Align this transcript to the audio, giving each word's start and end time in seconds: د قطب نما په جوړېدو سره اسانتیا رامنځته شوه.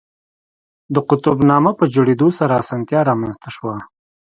د 0.93 0.95
قطب 1.09 1.37
نما 1.49 1.71
په 1.79 1.85
جوړېدو 1.93 2.27
سره 2.39 2.53
اسانتیا 2.61 2.99
رامنځته 3.09 3.49
شوه. 3.55 3.73